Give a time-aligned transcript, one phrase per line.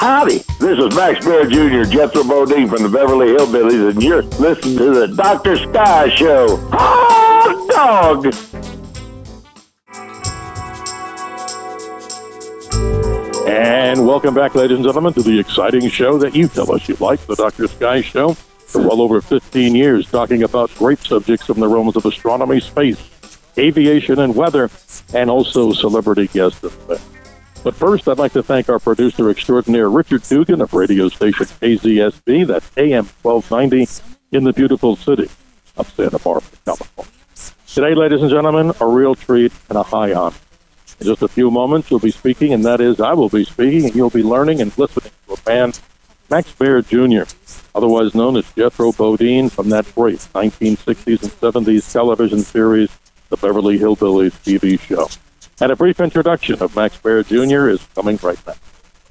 [0.00, 4.78] Howdy, this is Max Baer Jr., Jethro Bodine from the Beverly Hillbillies, and you're listening
[4.78, 5.58] to the Dr.
[5.58, 6.56] Sky Show.
[6.72, 8.34] Hot dog!
[13.46, 16.96] And welcome back, ladies and gentlemen, to the exciting show that you tell us you
[16.98, 17.68] like, the Dr.
[17.68, 18.32] Sky Show.
[18.32, 23.10] For well over 15 years, talking about great subjects from the realms of astronomy, space,
[23.58, 24.70] aviation, and weather,
[25.12, 26.64] and also celebrity guests.
[27.62, 32.46] But first, I'd like to thank our producer extraordinaire, Richard Dugan of radio station KZSB,
[32.46, 34.02] that's AM 1290
[34.32, 35.28] in the beautiful city
[35.76, 37.12] of Santa Barbara, California.
[37.66, 40.36] Today, ladies and gentlemen, a real treat and a high honor.
[41.00, 43.84] In just a few moments, you'll be speaking, and that is, I will be speaking,
[43.84, 45.74] and you'll be learning and listening to a man,
[46.30, 47.24] Max Baer Jr.,
[47.74, 52.88] otherwise known as Jethro Bodine, from that great 1960s and 70s television series,
[53.28, 55.08] The Beverly Hillbillies TV show.
[55.62, 57.68] And a brief introduction of Max Baer Jr.
[57.68, 58.54] is coming right now.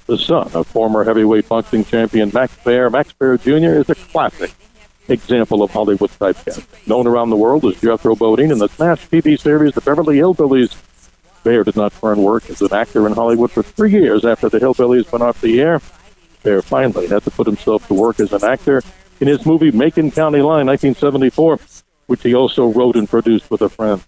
[0.06, 3.78] The son of former heavyweight boxing champion Max Baer, Max Baer Jr.
[3.78, 4.52] is a classic
[5.06, 6.88] example of Hollywood typecast.
[6.88, 10.76] Known around the world as Jethro Bodine in the smash TV series The Beverly Hillbillies,
[11.44, 14.58] Baer did not turn work as an actor in Hollywood for three years after the
[14.58, 15.80] Hillbillies went off the air.
[16.42, 18.82] Baer finally had to put himself to work as an actor
[19.20, 21.60] in his movie Macon County Line, 1974,
[22.06, 24.02] which he also wrote and produced with a friend.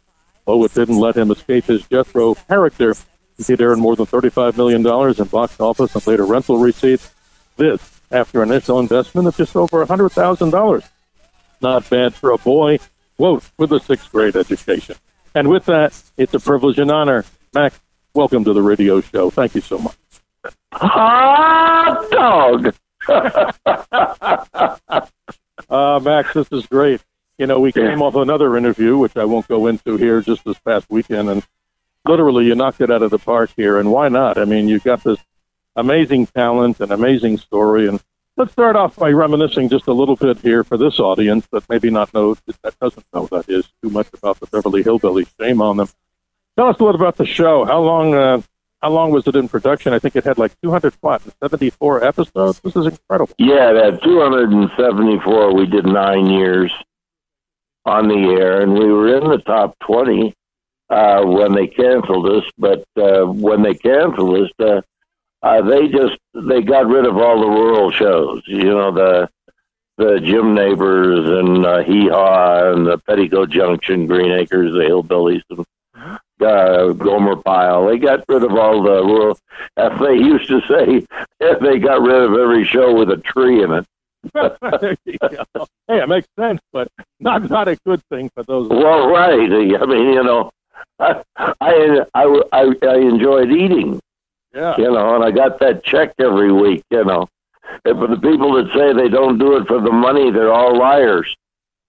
[0.47, 2.95] It didn't let him escape his Jethro character,
[3.37, 7.13] he did earn more than $35 million in box office and later rental receipts.
[7.57, 10.89] This after an initial investment of just over $100,000.
[11.61, 12.79] Not bad for a boy,
[13.17, 14.97] quote, with a sixth grade education.
[15.35, 17.25] And with that, it's a privilege and honor.
[17.55, 17.73] Mac,
[18.15, 19.31] welcome to the radio show.
[19.31, 19.97] Thank you so much.
[20.73, 22.75] Hot dog!
[25.69, 27.03] uh, Max, this is great.
[27.43, 30.61] You know, we came off another interview, which I won't go into here, just this
[30.61, 31.45] past weekend, and
[32.07, 33.81] literally you knocked it out of the park here.
[33.81, 34.39] And why not?
[34.39, 35.19] I mean, you've got this
[35.75, 37.89] amazing talent and amazing story.
[37.89, 38.01] And
[38.37, 41.91] let's start off by reminiscing just a little bit here for this audience that maybe
[41.91, 45.27] not know that doesn't know that is too much about the Beverly Hillbillies.
[45.41, 45.89] Shame on them.
[46.57, 47.65] Tell us a little about the show.
[47.65, 48.15] How long?
[48.15, 48.43] Uh,
[48.81, 49.93] how long was it in production?
[49.93, 52.61] I think it had like 274 episodes.
[52.61, 53.35] This is incredible.
[53.37, 55.55] Yeah, that 274.
[55.55, 56.73] We did nine years
[57.85, 60.35] on the air, and we were in the top 20
[60.91, 62.45] uh, when they canceled us.
[62.59, 64.83] But uh, when they canceled us, uh,
[65.43, 68.43] uh, they just they got rid of all the rural shows.
[68.47, 69.29] You know the
[69.99, 75.43] the Jim Nabors and uh, Hee Haw and the Petticoat Junction, Green Acres, the Hillbillies,
[75.51, 75.67] and
[76.43, 77.87] uh, Gomer Pyle.
[77.87, 79.39] They got rid of all the rural.
[79.77, 81.07] As they used to say,
[81.61, 83.87] they got rid of every show with a tree in it.
[84.35, 84.97] hey,
[85.89, 86.89] it makes sense, but
[87.19, 88.69] not not a good thing for those.
[88.69, 89.41] Well, right.
[89.41, 90.51] I mean, you know,
[90.99, 91.23] I
[91.61, 94.01] I I, I enjoyed eating.
[94.55, 94.77] Yeah.
[94.79, 96.85] You know, and I got that check every week.
[96.91, 97.29] You know,
[97.85, 100.79] and for the people that say they don't do it for the money, they're all
[100.79, 101.35] liars.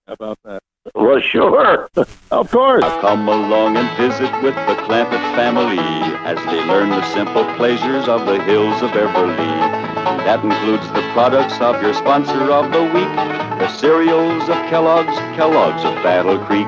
[0.07, 0.61] How about that?
[0.93, 1.89] Well, sure.
[2.31, 2.83] of course.
[2.83, 5.79] Come along and visit with the Clampett family
[6.27, 9.35] as they learn the simple pleasures of the hills of Beverly.
[10.25, 13.15] That includes the products of your sponsor of the week,
[13.59, 16.67] the cereals of Kellogg's, Kellogg's of Battle Creek.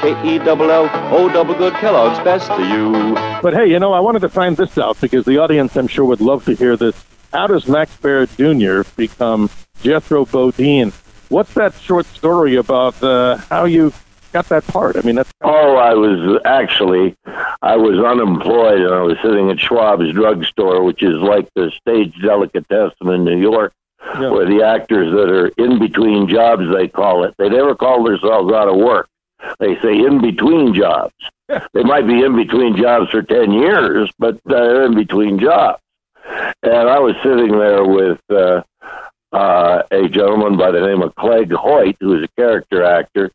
[0.00, 3.14] K-E-double-L-O double good Kellogg's best to you.
[3.42, 6.04] But hey, you know, I wanted to find this out because the audience, I'm sure,
[6.04, 7.04] would love to hear this.
[7.32, 8.82] How does Max Baer Jr.
[8.96, 9.50] become
[9.82, 10.92] Jethro Bodine?
[11.28, 13.92] What's that short story about uh, how you
[14.32, 14.96] got that part?
[14.96, 15.32] I mean, that's.
[15.42, 17.16] Oh, I was actually,
[17.62, 22.14] I was unemployed and I was sitting at Schwab's drugstore, which is like the stage
[22.22, 23.72] delicatessen in New York,
[24.14, 24.30] yeah.
[24.30, 27.34] where the actors that are in between jobs, they call it.
[27.38, 29.08] They never call themselves out of work.
[29.58, 31.14] They say in between jobs.
[31.48, 35.80] they might be in between jobs for 10 years, but they're in between jobs.
[36.62, 38.62] And I was sitting there with uh,
[39.36, 43.30] uh, a gentleman by the name of Clegg Hoyt, who is a character actor,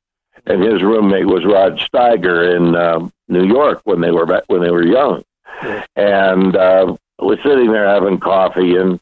[0.47, 4.61] and his roommate was Rod Steiger in um, New York when they were back, when
[4.61, 5.23] they were young,
[5.95, 8.99] and uh, was sitting there having coffee, and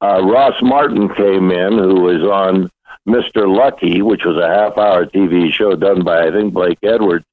[0.00, 2.70] uh, Ross Martin came in, who was on
[3.08, 3.52] Mr.
[3.52, 7.24] Lucky, which was a half-hour TV show done by I think Blake Edwards,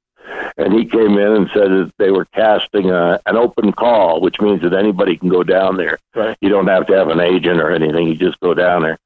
[0.57, 4.39] and he came in and said that they were casting a, an open call, which
[4.39, 5.97] means that anybody can go down there.
[6.15, 6.37] Right.
[6.41, 8.07] You don't have to have an agent or anything.
[8.07, 8.97] You just go down there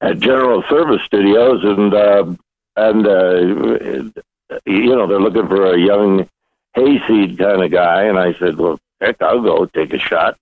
[0.00, 2.34] at General Service Studios, and uh,
[2.76, 6.28] and uh, you know they're looking for a young
[6.74, 8.04] hayseed kind of guy.
[8.04, 10.38] And I said, well, heck, I'll go take a shot.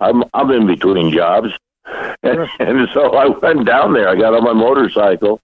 [0.00, 1.50] I'm I'm in between jobs,
[2.22, 4.08] and, and so I went down there.
[4.08, 5.40] I got on my motorcycle.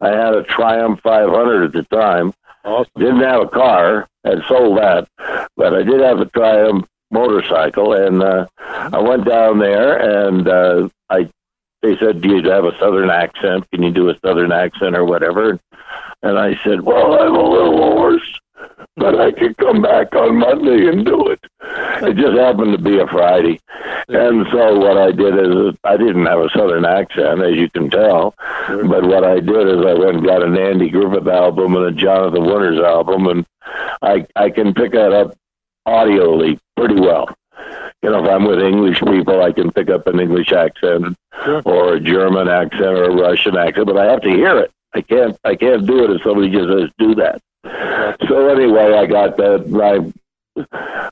[0.00, 2.32] I had a Triumph 500 at the time.
[2.64, 2.92] Awesome.
[2.98, 4.08] Didn't have a car.
[4.24, 5.06] Had sold that,
[5.54, 10.88] but I did have a Triumph motorcycle, and uh, I went down there, and uh,
[11.10, 11.28] I
[11.82, 13.70] they said, "Do you have a Southern accent?
[13.70, 15.60] Can you do a Southern accent or whatever?"
[16.22, 18.40] And I said, "Well, I'm a little hoarse."
[18.96, 21.40] But I could come back on Monday and do it.
[22.02, 23.60] It just happened to be a Friday.
[24.08, 27.90] And so what I did is I didn't have a southern accent, as you can
[27.90, 28.34] tell.
[28.68, 31.92] But what I did is I went and got an Andy Griffith album and a
[31.92, 33.46] Jonathan Winters album, and
[34.02, 35.36] I I can pick that up
[35.86, 37.28] audioly pretty well.
[38.02, 41.16] You know, if I'm with English people, I can pick up an English accent
[41.64, 44.70] or a German accent or a Russian accent, but I have to hear it.
[44.94, 47.40] I can't I can't do it if somebody just says do that.
[48.28, 49.64] So anyway, I got that.
[49.82, 50.12] I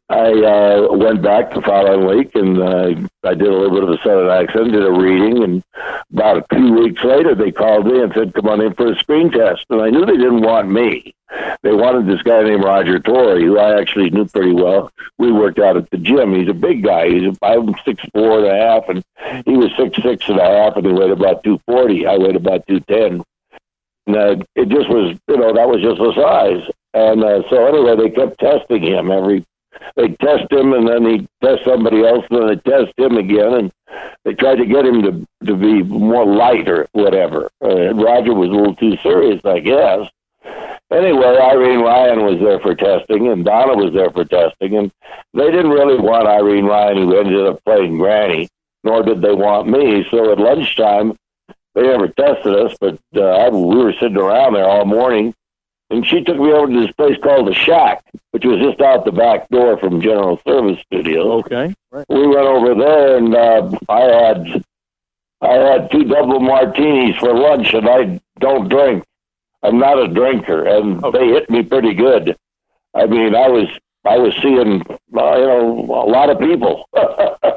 [0.09, 3.89] I uh, went back the following week and uh, I did a little bit of
[3.89, 5.65] a southern accent, did a reading, and
[6.13, 8.97] about a few weeks later, they called me and said, "Come on in for a
[8.97, 11.15] screen test." And I knew they didn't want me.
[11.63, 14.93] They wanted this guy named Roger Torrey, who I actually knew pretty well.
[15.19, 16.35] We worked out at the gym.
[16.35, 17.09] He's a big guy.
[17.09, 19.03] He's I'm six four and a half, and
[19.45, 22.07] he was six six and a half, and he weighed about two forty.
[22.07, 23.25] I weighed about two ten.
[24.07, 26.69] And uh, it just was, you know, that was just the size.
[26.95, 29.45] And uh, so anyway, they kept testing him every.
[29.97, 33.55] They test him, and then he test somebody else, and then they test him again,
[33.55, 33.73] and
[34.25, 37.51] they tried to get him to to be more light or whatever.
[37.63, 40.09] Uh, Roger was a little too serious, I guess.
[40.93, 44.93] Anyway, Irene Ryan was there for testing, and Donna was there for testing, and
[45.33, 48.49] they didn't really want Irene Ryan, who ended up playing Granny,
[48.85, 50.07] nor did they want me.
[50.11, 51.17] So at lunchtime,
[51.75, 55.35] they never tested us, but uh, I, we were sitting around there all morning,
[55.91, 58.03] and she took me over to this place called the Shack,
[58.33, 61.33] which was just out the back door from General Service Studio.
[61.41, 61.75] Okay.
[61.91, 62.07] Right.
[62.09, 64.65] We went over there, and uh, I had
[65.41, 69.05] I had two double martinis for lunch, and I don't drink.
[69.63, 71.19] I'm not a drinker, and Okay.
[71.19, 72.37] they hit me pretty good.
[72.95, 73.69] I mean, I was
[74.05, 74.83] I was seeing
[75.17, 76.89] uh, you know a lot of people.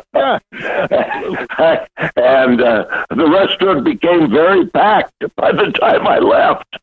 [2.16, 6.78] And uh, the restaurant became very packed by the time I left.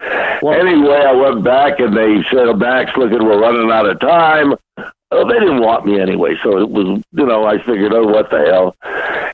[0.00, 4.54] anyway, I went back and they said, Max, look, at we're running out of time.
[5.12, 8.30] Oh, they didn't want me anyway, so it was, you know, I figured, oh, what
[8.30, 8.76] the hell.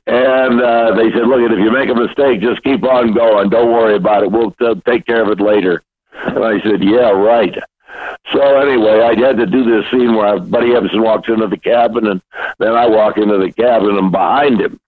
[0.06, 3.50] And uh, they said, look, if you make a mistake, just keep on going.
[3.50, 4.32] Don't worry about it.
[4.32, 5.82] We'll uh, take care of it later.
[6.24, 7.54] And I said, yeah, right.
[8.32, 12.06] So anyway, I had to do this scene where Buddy Ebsen walks into the cabin,
[12.06, 12.20] and
[12.58, 14.80] then I walk into the cabin and behind him.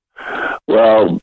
[0.66, 1.20] Well,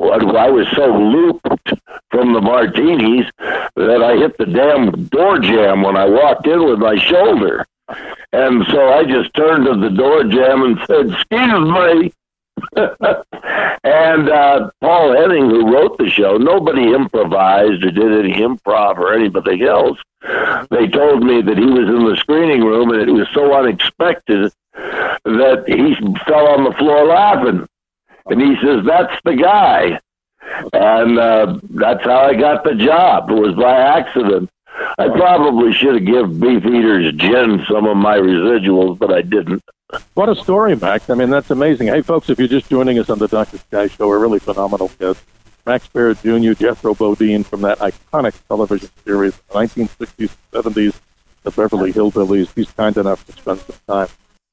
[0.00, 1.74] I was so looped
[2.10, 6.78] from the martinis that I hit the damn door jam when I walked in with
[6.78, 7.66] my shoulder.
[8.32, 12.12] And so I just turned to the door jam and said, Excuse me.
[13.84, 19.14] and uh, Paul Henning, who wrote the show, nobody improvised or did any improv or
[19.14, 19.98] anything else.
[20.70, 24.52] They told me that he was in the screening room and it was so unexpected
[24.74, 25.94] that he
[26.26, 27.66] fell on the floor laughing.
[28.26, 30.00] And he says, That's the guy.
[30.72, 33.30] And uh, that's how I got the job.
[33.30, 34.50] It was by accident.
[34.98, 39.62] I probably should have given Beefeaters Gin some of my residuals, but I didn't.
[40.14, 41.10] What a story, Max.
[41.10, 41.88] I mean, that's amazing.
[41.88, 43.58] Hey, folks, if you're just joining us on the Dr.
[43.58, 45.24] Sky Show, a really phenomenal guest.
[45.66, 51.00] Max Baer Jr., Jethro Bodine from that iconic television series, 1960s, 70s,
[51.42, 52.52] the Beverly Hillbillies.
[52.54, 54.08] He's kind enough to spend some time.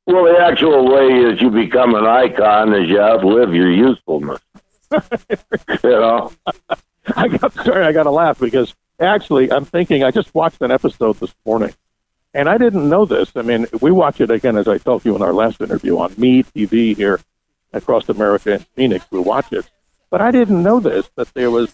[0.05, 4.39] Well, the actual way is you become an icon is you outlive your usefulness.
[4.91, 4.99] you
[5.83, 6.31] know?
[7.15, 10.03] I got sorry, I got to laugh because actually, I'm thinking.
[10.03, 11.73] I just watched an episode this morning,
[12.33, 13.31] and I didn't know this.
[13.35, 16.11] I mean, we watch it again, as I told you in our last interview on
[16.11, 17.19] MeTV here
[17.73, 19.05] across America in Phoenix.
[19.11, 19.69] We watch it,
[20.09, 21.73] but I didn't know this that there was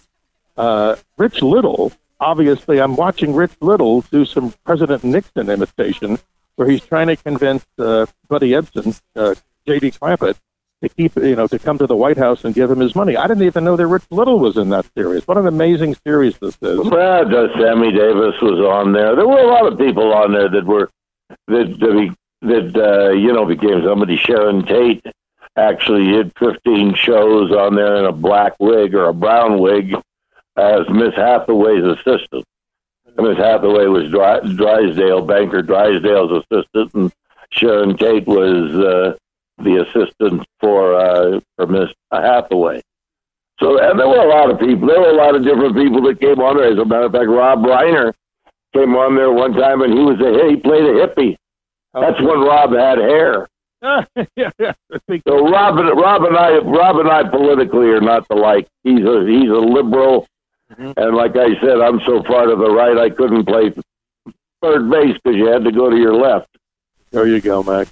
[0.58, 1.92] uh, Rich Little.
[2.20, 6.20] Obviously, I'm watching Rich Little do some President Nixon imitation,
[6.56, 9.36] where he's trying to convince uh, Buddy Ebsen, uh,
[9.68, 9.92] J.D.
[9.92, 10.38] Clampett,
[10.84, 13.16] to keep, you know, to come to the White House and give him his money.
[13.16, 15.26] I didn't even know that Rich Little was in that series.
[15.26, 16.80] What an amazing series this is.
[16.80, 19.16] Well, Sammy Davis was on there.
[19.16, 20.90] There were a lot of people on there that were
[21.48, 24.18] that that, that uh, you know became somebody.
[24.18, 25.06] Sharon Tate
[25.56, 29.96] actually did 15 shows on there in a black wig or a brown wig
[30.58, 32.44] as Miss Hathaway's assistant.
[33.16, 37.14] Miss Hathaway was Dry, Drysdale, banker Drysdale's assistant, and
[37.52, 39.16] Sharon Tate was uh,
[39.64, 42.82] the assistant for uh, for Miss Hathaway.
[43.60, 44.88] So, and there were a lot of people.
[44.88, 46.72] There were a lot of different people that came on there.
[46.72, 48.14] As a matter of fact, Rob Reiner
[48.74, 51.38] came on there one time, and he was a he played a hippie.
[51.94, 53.48] That's when Rob had hair.
[54.36, 54.74] yeah, yeah.
[55.28, 58.68] So Rob and Rob and I, Rob and I politically are not the like.
[58.84, 60.28] He's a he's a liberal,
[60.72, 60.92] mm-hmm.
[60.98, 63.74] and like I said, I'm so far to the right I couldn't play
[64.62, 66.48] third base because you had to go to your left.
[67.12, 67.88] There you go, Mac.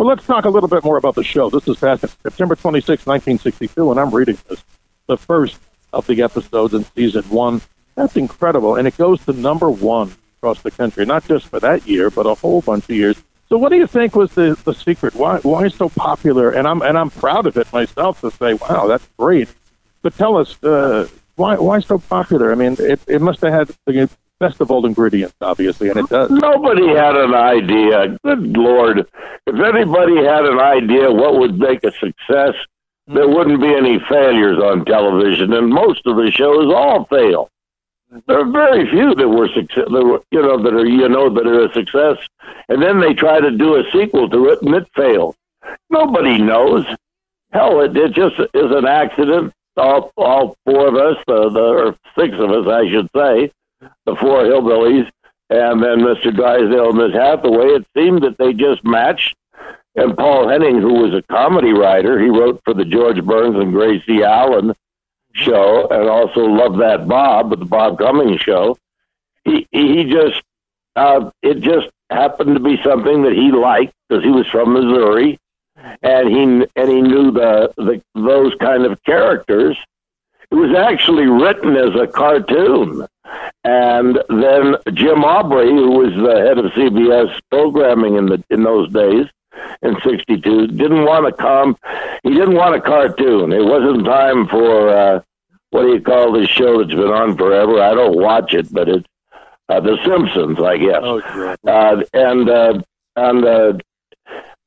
[0.00, 1.50] Well, let's talk a little bit more about the show.
[1.50, 4.64] This is passing September 26, 1962, and I'm reading this
[5.08, 5.60] the first
[5.92, 7.60] of the episodes in season one.
[7.96, 8.76] That's incredible.
[8.76, 12.24] And it goes to number one across the country, not just for that year, but
[12.24, 13.22] a whole bunch of years.
[13.50, 15.14] So what do you think was the, the secret?
[15.16, 16.48] Why why so popular?
[16.48, 19.54] And I'm and I'm proud of it myself to say, wow, that's great.
[20.00, 22.52] But tell us, uh, why why so popular?
[22.52, 24.08] I mean, it, it must have had the
[24.40, 26.30] best of all ingredients, obviously, and it does.
[26.30, 28.18] Nobody had an idea.
[28.24, 29.06] Good Lord.
[29.46, 32.54] If anybody had an idea what would make a success,
[33.06, 33.34] there mm-hmm.
[33.34, 37.50] wouldn't be any failures on television, and most of the shows all fail.
[38.12, 38.18] Mm-hmm.
[38.26, 41.32] There are very few that were success, that were, you know, that are you know
[41.32, 42.16] that are a success,
[42.68, 45.36] and then they try to do a sequel to it, and it fails.
[45.90, 46.86] Nobody knows.
[47.52, 49.52] Hell, it, it just is an accident.
[49.76, 54.16] All, all four of us, the, the or six of us, I should say, the
[54.16, 55.08] four hillbillies,
[55.50, 56.34] and then Mr.
[56.34, 57.68] Drysdale and Miss Hathaway.
[57.68, 59.34] It seemed that they just matched
[59.96, 63.72] and Paul Henning, who was a comedy writer, he wrote for the George Burns and
[63.72, 64.72] Gracie Allen
[65.32, 68.78] show, and also Love That Bob, the Bob Cummings show.
[69.44, 70.42] He he just
[70.94, 75.38] uh, it just happened to be something that he liked because he was from Missouri,
[76.02, 76.42] and he
[76.76, 79.76] and he knew the, the those kind of characters.
[80.50, 83.06] It was actually written as a cartoon.
[83.64, 88.90] And then Jim Aubrey, who was the head of CBS programming in the in those
[88.92, 89.26] days,
[89.82, 90.68] in '62.
[90.68, 91.76] Didn't want a com.
[92.24, 93.52] He didn't want a cartoon.
[93.52, 95.20] It wasn't time for uh,
[95.70, 97.80] what do you call this show that's been on forever?
[97.80, 99.06] I don't watch it, but it's
[99.68, 101.00] uh, The Simpsons, I guess.
[101.02, 101.56] Oh, sure.
[101.68, 102.80] uh, and uh,
[103.16, 103.72] and uh,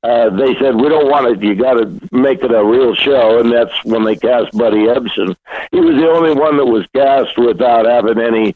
[0.04, 1.42] uh, they said we don't want it.
[1.42, 5.36] You got to make it a real show, and that's when they cast Buddy Ebsen.
[5.72, 8.56] He was the only one that was cast without having any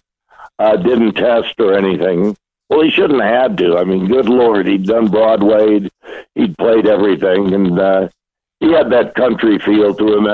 [0.59, 2.35] uh, didn't test or anything.
[2.69, 3.77] Well, he shouldn't have had to.
[3.77, 5.89] I mean, good lord, he'd done Broadway,
[6.35, 8.09] he'd played everything, and uh,
[8.59, 10.27] he had that country feel to him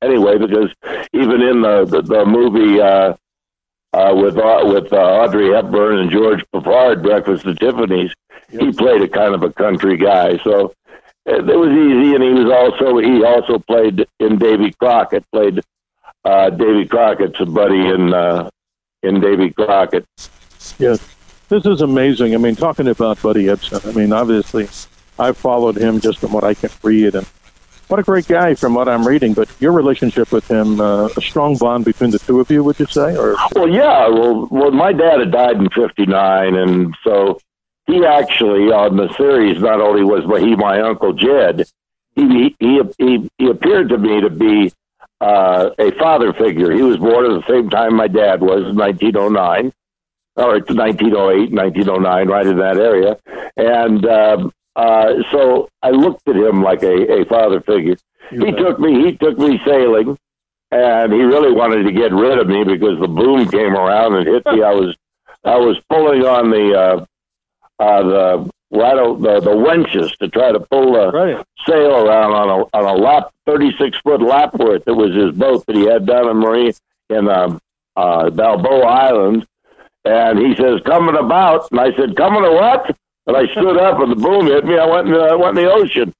[0.00, 0.38] anyway.
[0.38, 0.70] Because
[1.12, 3.14] even in the the, the movie uh,
[3.94, 8.12] uh, with uh, with uh, Audrey Hepburn and George Peppard, Breakfast at Tiffany's,
[8.50, 8.62] yep.
[8.62, 10.36] he played a kind of a country guy.
[10.38, 10.74] So
[11.26, 15.24] it, it was easy, and he was also he also played in Davy Crockett.
[15.30, 15.60] Played
[16.24, 18.50] uh, Davy Crockett's a buddy in uh,
[19.04, 20.04] in Davy Crockett.
[20.78, 21.10] Yes.
[21.48, 22.34] This is amazing.
[22.34, 24.66] I mean, talking about Buddy Ebsen, I mean, obviously,
[25.18, 27.26] I've followed him just from what I can read, and
[27.88, 29.34] what a great guy from what I'm reading.
[29.34, 32.78] But your relationship with him, uh, a strong bond between the two of you, would
[32.78, 33.16] you say?
[33.16, 34.08] Or well, yeah.
[34.08, 37.38] Well, well, my dad had died in '59, and so
[37.86, 41.64] he actually on the series not only was but he my uncle Jed.
[42.14, 44.72] He he he, he appeared to me to be
[45.20, 46.72] uh, a father figure.
[46.72, 49.72] He was born at the same time my dad was, 1909
[50.36, 53.18] or 1908, 1909, right in that area.
[53.56, 57.96] And um, uh, so I looked at him like a, a father figure.
[58.30, 59.04] he took me.
[59.04, 60.18] He took me sailing,
[60.70, 64.26] and he really wanted to get rid of me because the boom came around and
[64.26, 64.62] hit me.
[64.64, 64.96] I was
[65.44, 70.60] I was pulling on the uh, uh, the rattle the, the wenches to try to
[70.60, 71.46] pull the right.
[71.66, 74.82] sail around on a on a lap thirty six foot lap Lapworth.
[74.86, 76.72] It was his boat that he had down in Marine
[77.10, 77.60] in um,
[77.96, 79.46] uh, Balboa Island,
[80.04, 81.70] and he says, coming about.
[81.70, 82.96] And I said, coming to what?
[83.26, 84.78] And I stood up and the boom hit me.
[84.78, 86.12] I went in the, I went in the ocean.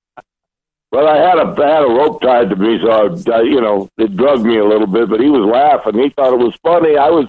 [0.91, 3.89] But I had a I had a rope tied to me, so I, you know
[3.99, 5.09] it drugged me a little bit.
[5.11, 6.01] But he was laughing.
[6.01, 6.97] He thought it was funny.
[6.97, 7.29] I was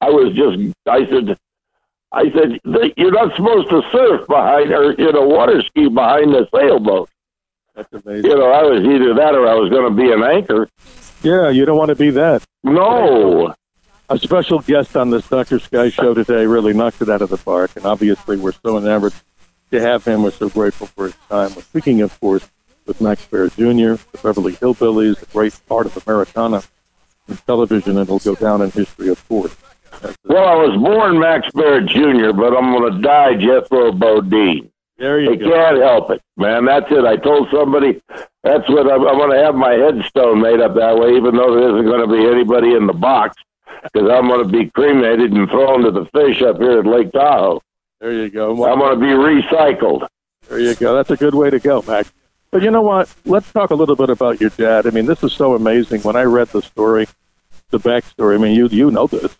[0.00, 1.36] I was just I said
[2.10, 2.58] I said
[2.96, 7.10] you're not supposed to surf behind or you know water ski behind the sailboat.
[7.74, 8.30] That's amazing.
[8.30, 10.68] You know I was either that or I was going to be an anchor.
[11.22, 12.42] Yeah, you don't want to be that.
[12.64, 13.54] No
[14.08, 15.58] a special guest on this Dr.
[15.58, 17.70] Sky show today really knocked it out of the park.
[17.76, 19.14] And obviously, we're so enamored
[19.70, 20.22] to have him.
[20.22, 21.54] We're so grateful for his time.
[21.54, 22.48] We're speaking, of course,
[22.86, 26.62] with Max Baer Jr., the Beverly Hillbillies, a great part of Americana
[27.28, 29.56] in television, and it'll go down in history, of course.
[30.24, 34.70] Well, I was born Max Baer Jr., but I'm going to die Jethro Bodine.
[34.98, 35.50] There you I go.
[35.50, 36.64] can't help it, man.
[36.64, 37.04] That's it.
[37.04, 38.00] I told somebody
[38.42, 41.54] that's what I'm, I'm going to have my headstone made up that way, even though
[41.54, 43.36] there isn't going to be anybody in the box
[43.82, 47.12] because I'm going to be cremated and thrown to the fish up here at Lake
[47.12, 47.60] Tahoe.
[48.00, 48.50] There you go.
[48.66, 50.06] I'm going to be recycled.
[50.48, 50.94] There you go.
[50.94, 52.06] That's a good way to go, Mac.
[52.50, 53.14] But you know what?
[53.24, 54.86] Let's talk a little bit about your dad.
[54.86, 56.02] I mean, this is so amazing.
[56.02, 57.06] When I read the story,
[57.70, 59.32] the backstory, I mean, you you know this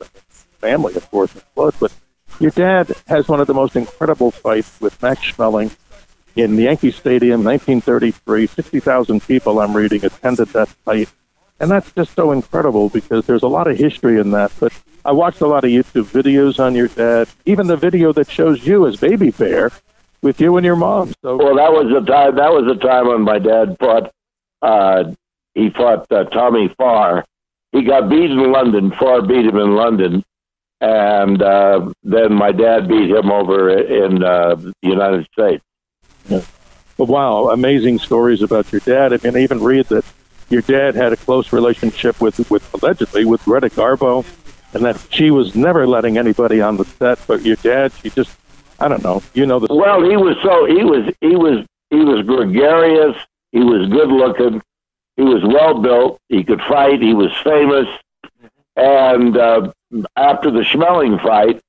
[0.60, 1.92] family, of course, blood, but
[2.40, 5.76] your dad has one of the most incredible fights with Max Schmeling
[6.36, 8.46] in Yankee Stadium, 1933.
[8.46, 11.10] 60,000 people, I'm reading, attended that fight.
[11.62, 14.50] And that's just so incredible because there's a lot of history in that.
[14.58, 14.72] But
[15.04, 18.66] I watched a lot of YouTube videos on your dad, even the video that shows
[18.66, 19.70] you as baby bear
[20.22, 21.14] with you and your mom.
[21.22, 22.34] So well, that was the time.
[22.34, 24.12] That was the time when my dad fought.
[24.60, 25.12] Uh,
[25.54, 27.24] he fought uh, Tommy Farr.
[27.70, 28.90] He got beat in London.
[28.98, 30.24] Farr beat him in London,
[30.80, 35.62] and uh, then my dad beat him over in uh, the United States.
[36.28, 36.42] Yeah.
[36.98, 39.12] Well, wow, amazing stories about your dad.
[39.12, 40.04] I mean, I even read that
[40.52, 44.24] your dad had a close relationship with, with allegedly with Greta Garbo,
[44.74, 47.18] and that she was never letting anybody on the set.
[47.26, 48.36] But your dad, she just,
[48.78, 49.74] I don't know, you know the.
[49.74, 53.16] Well, he was so he was he was he was gregarious.
[53.50, 54.62] He was good looking.
[55.16, 56.20] He was well built.
[56.28, 57.02] He could fight.
[57.02, 57.86] He was famous.
[58.76, 59.72] And uh,
[60.16, 61.60] after the Schmeling fight,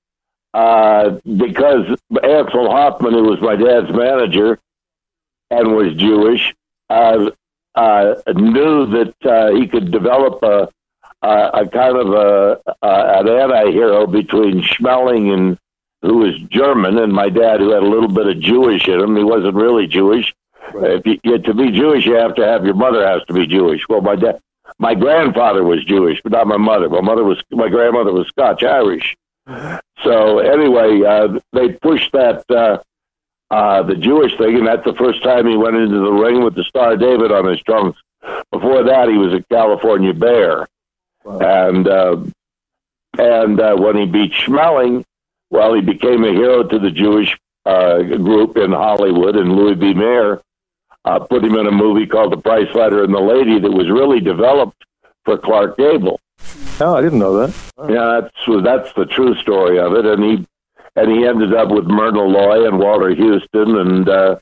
[0.54, 4.60] uh, because Ancil Hoffman, who was my dad's manager
[5.52, 6.54] and was Jewish,
[6.90, 7.32] uh,
[7.76, 10.70] uh, knew that uh, he could develop a,
[11.22, 15.58] a, a kind of a, a an anti-hero between Schmeling and
[16.02, 19.16] who was German and my dad, who had a little bit of Jewish in him.
[19.16, 20.34] He wasn't really Jewish.
[20.74, 21.02] Right.
[21.06, 23.88] If you, to be Jewish, you have to have your mother has to be Jewish.
[23.88, 24.40] Well, my dad,
[24.80, 26.90] my grandfather was Jewish, but not my mother.
[26.90, 29.16] My mother was my grandmother was Scotch Irish.
[30.04, 32.80] So anyway, uh, they pushed that uh,
[33.54, 36.56] uh, the Jewish thing, and that's the first time he went into the ring with
[36.56, 38.00] the Star David on his trunks.
[38.52, 40.68] Before that, he was a California Bear,
[41.24, 41.38] wow.
[41.38, 42.18] and uh,
[43.20, 45.04] and uh, when he beat Schmeling,
[45.52, 49.94] well, he became a hero to the Jewish uh, group in Hollywood, and Louis B.
[49.94, 50.42] Mayer
[51.06, 54.20] uh, put him in a movie called The Prizefighter and the Lady that was really
[54.20, 54.84] developed
[55.26, 56.20] for Clark Gable.
[56.80, 57.56] Oh, I didn't know that.
[57.78, 57.88] Oh.
[57.88, 60.48] Yeah, that's that's the true story of it, and he
[60.96, 64.36] and he ended up with Myrna Loy and Walter Huston and uh,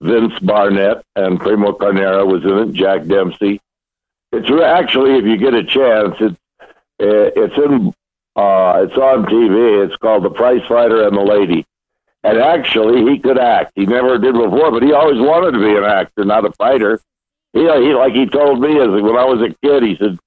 [0.00, 2.72] Vince Barnett and Primo Carnera was in it.
[2.72, 3.60] Jack Dempsey.
[4.32, 6.36] It's actually, if you get a chance, it's
[6.98, 7.92] it's in
[8.36, 9.84] uh, it's on TV.
[9.84, 11.66] It's called The Prizefighter and the Lady.
[12.22, 13.72] And actually, he could act.
[13.76, 17.00] He never did before, but he always wanted to be an actor, not a fighter.
[17.52, 20.18] He, he like he told me as when I was a kid, he said,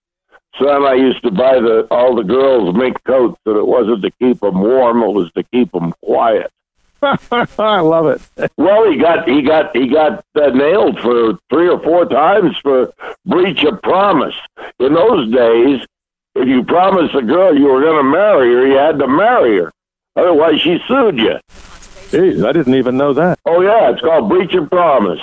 [0.59, 4.11] "Son, I used to buy the all the girls mink coats, and it wasn't to
[4.11, 6.51] keep them warm; it was to keep them quiet."
[7.01, 8.51] I love it.
[8.57, 12.91] well, he got he got he got uh, nailed for three or four times for
[13.25, 14.35] breach of promise.
[14.79, 15.85] In those days,
[16.35, 19.59] if you promised a girl you were going to marry her, you had to marry
[19.59, 19.71] her.
[20.15, 21.39] Otherwise, she sued you.
[22.11, 23.39] Jeez, I didn't even know that.
[23.45, 25.21] Oh yeah, it's called breach of promise.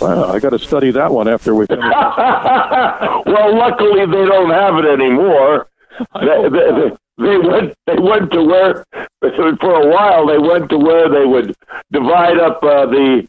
[0.00, 1.82] Wow, I got to study that one after we finish.
[1.84, 5.68] well, luckily they don't have it anymore.
[6.14, 8.84] They, they, they, went they went to where
[9.20, 11.54] for a while they went to where they would
[11.90, 13.26] divide up uh, the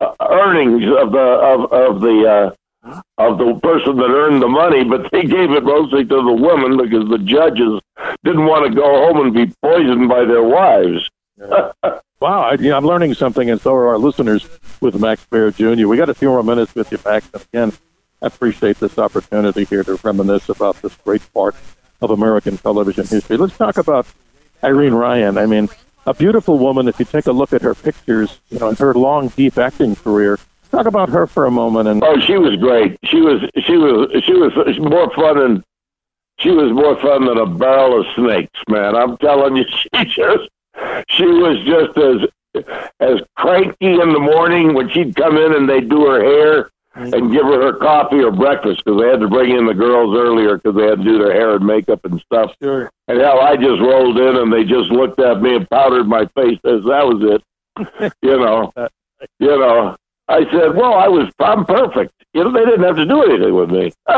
[0.00, 2.54] uh, earnings of the of of the
[2.86, 6.32] uh, of the person that earned the money, but they gave it mostly to the
[6.32, 7.80] women because the judges
[8.24, 11.10] didn't want to go home and be poisoned by their wives.
[12.18, 14.48] Wow, I, you know, I'm learning something, and so are our listeners
[14.80, 15.86] with Max Baer Jr.
[15.86, 17.28] We got a few more minutes with you, Max.
[17.34, 17.72] And again,
[18.22, 21.54] I appreciate this opportunity here to reminisce about this great part
[22.00, 23.36] of American television history.
[23.36, 24.06] Let's talk about
[24.64, 25.36] Irene Ryan.
[25.36, 25.68] I mean,
[26.06, 26.88] a beautiful woman.
[26.88, 29.94] If you take a look at her pictures, you know, and her long, deep acting
[29.94, 30.38] career.
[30.70, 31.86] Talk about her for a moment.
[31.86, 32.98] And oh, she was great.
[33.04, 35.64] She was she was she was more fun than
[36.38, 38.96] she was more fun than a barrel of snakes, man.
[38.96, 40.48] I'm telling you, she just
[41.08, 42.28] she was just as
[43.00, 47.12] as cranky in the morning when she'd come in and they'd do her hair and
[47.12, 47.32] mm-hmm.
[47.32, 50.56] give her her coffee or breakfast because they had to bring in the girls earlier
[50.56, 52.54] because they had to do their hair and makeup and stuff.
[52.62, 52.90] Sure.
[53.08, 56.24] And hell, I just rolled in and they just looked at me and powdered my
[56.34, 57.42] face as that was it.
[58.22, 58.72] you know,
[59.38, 59.96] you know.
[60.28, 63.54] I said, "Well, I was I'm perfect." You know, they didn't have to do anything
[63.54, 63.92] with me.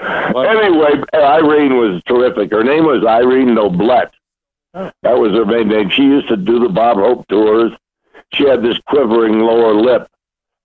[0.00, 2.50] anyway, Irene was terrific.
[2.50, 4.12] Her name was Irene Noblette.
[4.72, 5.90] That was her main name.
[5.90, 7.72] She used to do the Bob Hope tours.
[8.34, 10.08] She had this quivering lower lip.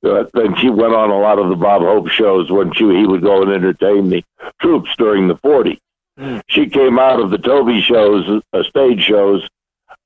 [0.04, 3.08] Uh, and she went on a lot of the Bob Hope shows when she he
[3.08, 4.24] would go and entertain the
[4.62, 5.80] troops during the 40s.
[6.20, 6.42] Mm.
[6.48, 9.48] She came out of the Toby shows, uh, stage shows,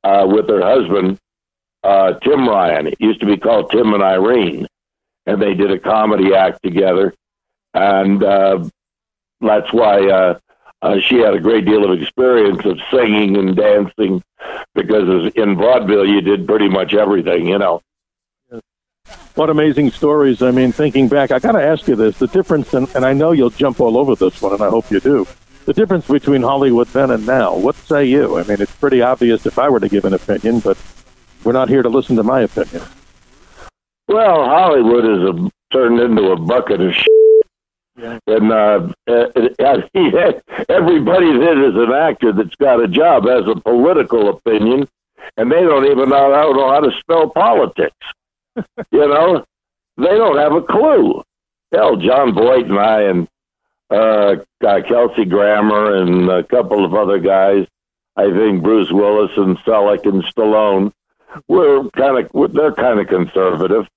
[0.03, 1.19] uh, with her husband,
[1.83, 2.87] uh, Tim Ryan.
[2.87, 4.67] It used to be called Tim and Irene.
[5.25, 7.13] And they did a comedy act together.
[7.73, 8.67] And uh,
[9.41, 10.39] that's why uh,
[10.81, 14.23] uh, she had a great deal of experience of singing and dancing
[14.75, 17.81] because in vaudeville you did pretty much everything, you know.
[19.35, 20.41] What amazing stories.
[20.41, 23.13] I mean, thinking back, I got to ask you this the difference, and, and I
[23.13, 25.25] know you'll jump all over this one, and I hope you do.
[25.65, 28.37] The difference between Hollywood then and now, what say you?
[28.37, 30.77] I mean, it's pretty obvious if I were to give an opinion, but
[31.43, 32.81] we're not here to listen to my opinion.
[34.07, 37.18] Well, Hollywood is a, turned into a bucket of shit.
[38.27, 38.93] And uh,
[40.69, 44.87] everybody that is an actor that's got a job has a political opinion,
[45.37, 47.95] and they don't even know how, know how to spell politics.
[48.55, 49.45] you know,
[49.97, 51.23] they don't have a clue.
[51.71, 53.27] Hell, Jon Voight and I and
[53.89, 57.65] uh, Kelsey Grammer and a couple of other guys,
[58.15, 60.91] I think Bruce Willis and Selleck and Stallone,
[61.47, 63.87] we're kind of they're kind of conservative.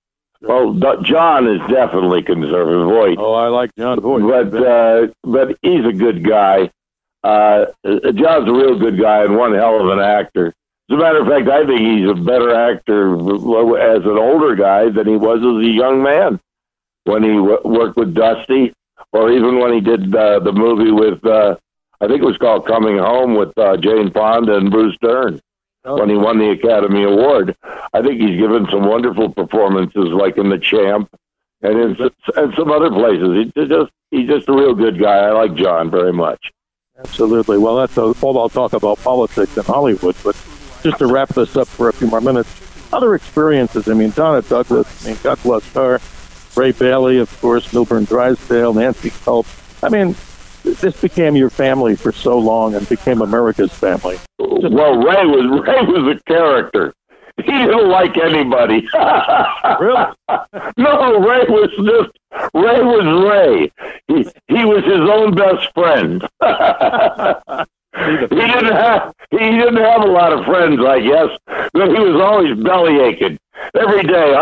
[0.43, 2.87] Well, Jon is definitely conservative.
[2.89, 3.17] Voight.
[3.19, 4.23] Oh, I like Jon Voight.
[4.51, 6.71] But uh, but he's a good guy.
[7.23, 10.49] Uh, Jon's a real good guy and one hell of an actor.
[10.91, 14.91] As a matter of fact, I think he's a better actor as an older guy
[14.91, 16.41] than he was as a young man
[17.05, 18.73] when he w- worked with Dusty,
[19.13, 21.57] or even when he did uh, the movie with uh,
[22.01, 25.41] I think it was called Coming Home with uh, Jane Fonda and Bruce Dern.
[25.85, 27.57] When he won the Academy Award.
[27.93, 31.11] I think he's given some wonderful performances, like in The Champ
[31.63, 33.51] and in and some other places.
[33.55, 35.17] He's just he's just a real good guy.
[35.27, 36.53] I like Jon very much.
[36.99, 37.59] Absolutely.
[37.59, 40.15] Well, that's all I'll talk about politics in Hollywood.
[40.23, 40.37] But
[40.83, 42.49] just to wrap this up for a few more minutes,
[42.93, 43.89] other experiences.
[43.89, 45.05] I mean, Donna Douglas.
[45.05, 46.01] I mean, God bless her.
[46.55, 49.47] Ray Bailey, of course, Milburn Drysdale, Nancy Kulp.
[49.83, 50.15] I mean,
[50.63, 54.19] this became your family for so long and became America's family.
[54.39, 56.95] Well, Ray was Ray was a character.
[57.39, 58.87] He didn't like anybody.
[59.81, 60.13] really?
[60.77, 62.11] no, Ray was just
[62.55, 63.73] Ray was Ray.
[64.09, 66.23] He he was his own best friend.
[68.31, 71.31] he didn't have he didn't have a lot of friends, I guess,
[71.73, 73.39] but he was always belly aching
[73.75, 74.35] every day.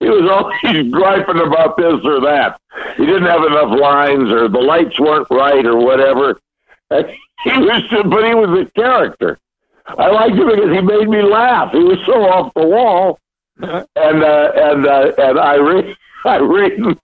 [0.00, 2.60] He was always griping about this or that.
[2.96, 6.40] He didn't have enough lines, or the lights weren't right, or whatever.
[7.44, 9.38] He was, but he was a character.
[9.86, 11.70] I liked him because he made me laugh.
[11.70, 13.20] He was so off the wall,
[13.58, 15.94] and uh, and uh, and Irene,
[16.26, 16.98] Irene,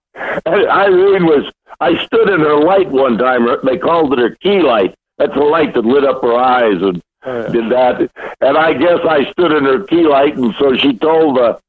[0.45, 1.49] Irene was.
[1.79, 3.47] I stood in her light one time.
[3.63, 4.95] They called it her key light.
[5.17, 7.47] That's a light that lit up her eyes and oh, yeah.
[7.49, 8.11] did that.
[8.41, 11.59] And I guess I stood in her key light, and so she told the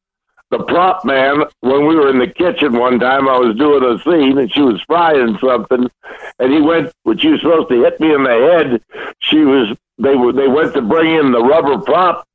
[0.56, 3.28] the prop man when we were in the kitchen one time.
[3.28, 5.90] I was doing a scene and she was frying something,
[6.38, 6.92] and he went.
[7.18, 9.76] She was supposed to hit me in the head, she was.
[9.98, 10.32] They were.
[10.32, 12.26] They went to bring in the rubber prop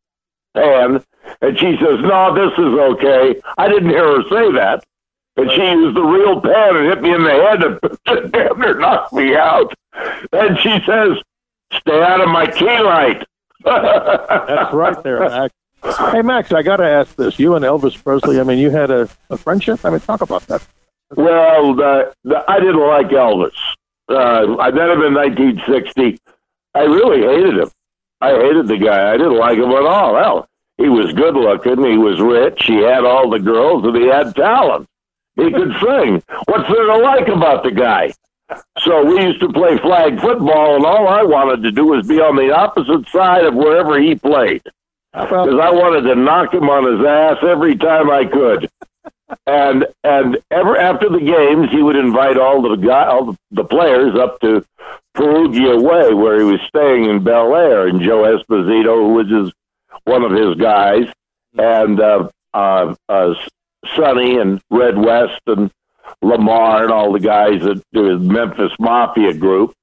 [0.54, 1.04] pan,
[1.42, 4.84] and she says, "No, this is okay." I didn't hear her say that,
[5.38, 8.80] and she used the real pan and hit me in the head and damn near
[8.80, 9.74] knocked me out.
[10.32, 11.18] And she says,
[11.74, 13.26] "Stay out of my key light."
[13.64, 15.54] That's right there, Max.
[15.84, 17.40] Hey, Max, I got to ask this.
[17.40, 19.84] You and Elvis Presley, I mean, you had a, a friendship?
[19.86, 20.66] I mean, talk about that.
[21.16, 23.52] Well, the, the, I didn't like Elvis.
[24.10, 26.20] Uh, I met him in 1960.
[26.76, 27.70] I really hated him.
[28.22, 29.14] I hated the guy.
[29.14, 30.14] I didn't like him at all.
[30.14, 31.84] Well, he was good looking.
[31.84, 32.64] He was rich.
[32.66, 34.88] He had all the girls, and he had talent.
[35.36, 36.24] He could sing.
[36.48, 38.14] What's there to like about the guy?
[38.80, 42.20] So we used to play flag football, and all I wanted to do was be
[42.20, 44.64] on the opposite side of wherever he played
[45.14, 48.70] because I wanted to knock him on his ass every time I could.
[49.48, 54.16] and and ever after the games, he would invite all the guy, all the, players
[54.16, 54.64] up to
[55.16, 59.54] Perugia Way, where he was staying in Bel Air, and Joe Esposito, who was his
[60.04, 61.08] one of his guys,
[61.58, 63.34] and uh, uh, uh,
[63.96, 65.72] Sonny and Red West and
[66.22, 69.74] Lamar and all the guys that do his Memphis Mafia group,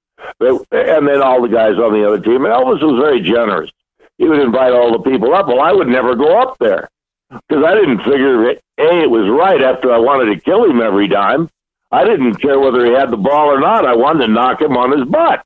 [0.41, 2.45] and then all the guys on the other team.
[2.45, 3.71] And Elvis was very generous
[4.19, 5.49] he would invite all the people up.
[5.49, 6.89] Well, I would never go up there
[7.31, 10.81] because I didn't figure it, a it was right after I wanted to kill him
[10.81, 11.51] every time.
[11.91, 13.87] I didn't care whether he had the ball or not.
[13.87, 15.45] I wanted to knock him on his butt.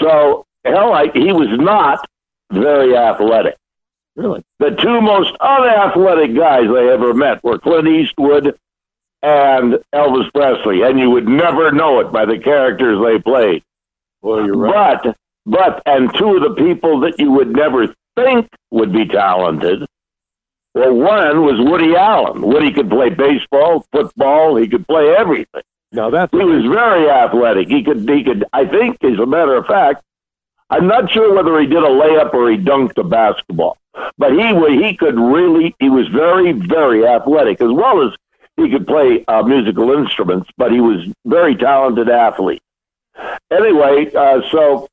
[0.00, 2.06] So hell, I, he was not
[2.50, 3.56] very athletic.
[4.14, 8.58] Really, the two most unathletic guys I ever met were Clint Eastwood
[9.22, 13.62] and Elvis Presley, and you would never know it by the characters they played.
[14.22, 14.98] Well, you're right.
[15.02, 19.86] But but, and two of the people that you would never think would be talented,
[20.74, 22.42] well, one was Woody Allen.
[22.42, 25.62] Woody could play baseball, football, he could play everything.
[25.92, 27.68] Now that's he was very athletic.
[27.68, 28.44] He could, he could.
[28.52, 30.02] I think, as a matter of fact,
[30.68, 33.78] I'm not sure whether he did a layup or he dunked a basketball,
[34.18, 35.74] but he would he could really.
[35.78, 38.12] He was very, very athletic, as well as
[38.56, 42.62] he could play uh, musical instruments, but he was very talented athlete.
[43.50, 44.88] Anyway, uh, so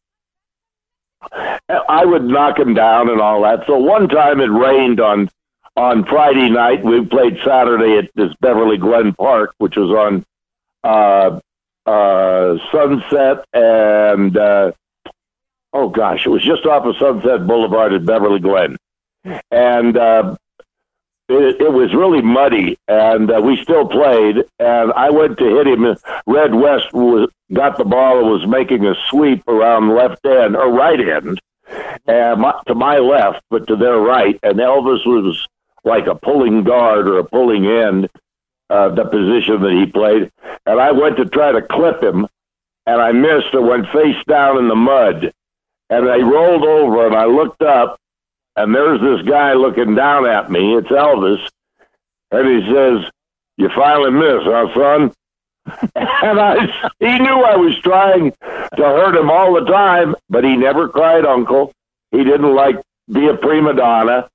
[1.69, 3.65] I would knock him down and all that.
[3.67, 5.29] So one time it rained on
[5.75, 6.83] on Friday night.
[6.83, 10.25] We played Saturday at this Beverly Glen Park, which was on
[10.83, 11.39] uh,
[11.89, 14.71] uh, Sunset and uh,
[15.73, 18.77] oh gosh, it was just off of Sunset Boulevard at Beverly Glen,
[19.51, 20.35] and uh,
[21.29, 24.43] it, it was really muddy, and uh, we still played.
[24.59, 25.95] And I went to hit him.
[26.27, 30.71] Red West was got the ball and was making a sweep around left end or
[30.71, 31.39] right end,
[32.05, 34.39] and my, to my left, but to their right.
[34.43, 35.47] And Elvis was
[35.83, 38.09] like a pulling guard or a pulling end,
[38.69, 40.31] uh, the position that he played.
[40.65, 42.27] And I went to try to clip him,
[42.85, 45.33] and I missed and went face down in the mud.
[45.89, 47.99] And I rolled over and I looked up,
[48.55, 50.75] and there's this guy looking down at me.
[50.75, 51.45] It's Elvis.
[52.31, 53.11] And he says,
[53.57, 55.13] You finally missed, huh, son?
[55.65, 60.55] And I, he knew I was trying to hurt him all the time, but he
[60.57, 61.71] never cried uncle.
[62.11, 64.29] He didn't like be a prima donna.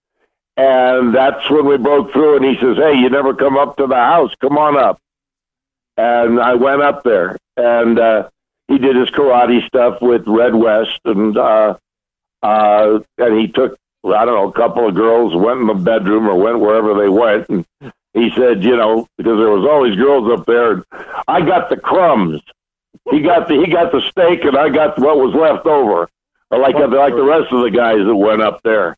[0.57, 3.87] And that's when we broke through, and he says, Hey, you never come up to
[3.87, 4.33] the house.
[4.41, 4.99] Come on up.
[5.97, 8.29] And I went up there, and uh,
[8.67, 11.77] he did his karate stuff with Red West, and uh,
[12.43, 16.29] uh, and he took I don't know a couple of girls went in the bedroom
[16.29, 17.64] or went wherever they went, and
[18.14, 20.85] he said, you know, because there was always girls up there, and
[21.27, 22.40] I got the crumbs.
[23.11, 26.09] He got the he got the steak, and I got what was left over,
[26.51, 28.97] like like the rest of the guys that went up there.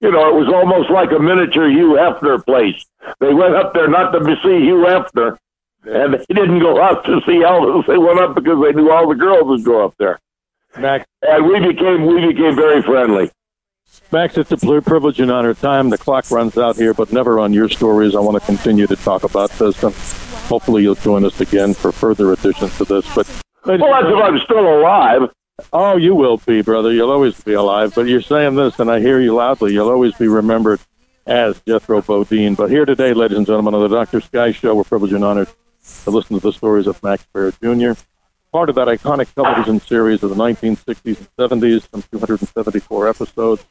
[0.00, 2.84] You know, it was almost like a miniature Hugh Hefner place.
[3.20, 5.38] They went up there not to see Hugh Hefner,
[5.84, 7.86] and they didn't go up to see Elvis.
[7.86, 10.18] They went up because they knew all the girls would go up there.
[10.78, 11.06] Max.
[11.22, 13.30] And we became we became very friendly.
[14.10, 15.54] Max, it's a privilege and honor.
[15.54, 18.14] Time the clock runs out here, but never on your stories.
[18.14, 19.94] I want to continue to talk about this, and
[20.48, 23.06] hopefully you'll join us again for further additions to this.
[23.14, 23.26] But
[23.64, 25.30] well, that's if I'm still alive.
[25.72, 26.92] Oh, you will be, brother.
[26.92, 27.94] You'll always be alive.
[27.94, 29.72] But you're saying this, and I hear you loudly.
[29.72, 30.80] You'll always be remembered
[31.26, 32.54] as Jethro Bodine.
[32.54, 34.20] But here today, ladies and gentlemen, on the Dr.
[34.20, 35.48] Sky Show, we're privileged and honored
[36.04, 37.92] to listen to the stories of Max Baer Jr.,
[38.52, 43.64] part of that iconic television series of the 1960s and 70s, some 274 episodes.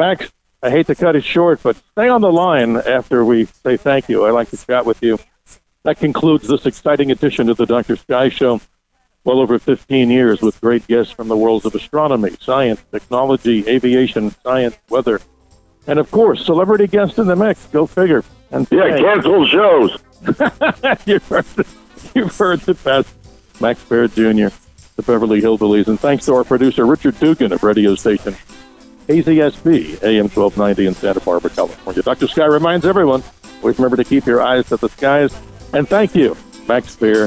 [0.00, 0.32] Max,
[0.62, 4.08] I hate to cut it short, but stay on the line after we say thank
[4.08, 4.24] you.
[4.24, 5.18] I like to chat with you.
[5.82, 7.96] That concludes this exciting edition of the Dr.
[7.96, 8.62] Sky Show.
[9.24, 14.30] Well over 15 years with great guests from the worlds of astronomy, science, technology, aviation,
[14.42, 15.20] science, weather,
[15.86, 17.66] and of course, celebrity guests in the mix.
[17.66, 18.24] Go figure.
[18.52, 19.98] And yeah, cancel shows.
[21.04, 21.66] you've, heard the,
[22.14, 23.14] you've heard the best.
[23.60, 24.48] Max Baer Jr.,
[24.96, 25.88] the Beverly Hillbillies.
[25.88, 28.34] And thanks to our producer, Richard Dugan of radio station
[29.10, 32.00] KZSB, AM 1290 in Santa Barbara, California.
[32.00, 32.28] Dr.
[32.28, 33.24] Sky reminds everyone,
[33.60, 35.36] always remember to keep your eyes to the skies.
[35.72, 36.36] And thank you,
[36.68, 37.26] Max Jr.